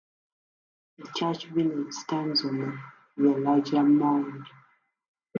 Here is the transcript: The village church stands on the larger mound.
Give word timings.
The 0.97 1.03
village 1.03 1.43
church 1.51 1.91
stands 1.93 2.43
on 2.43 2.59
the 3.17 3.23
larger 3.23 3.83
mound. 3.83 4.47